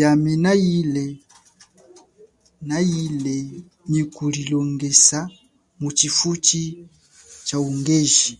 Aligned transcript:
Yami 0.00 0.32
na 2.66 2.78
ile 3.04 3.38
nyi 3.90 4.02
kulilongesa 4.14 5.18
mutshifutshi 5.80 6.60
chaungeji. 7.46 8.32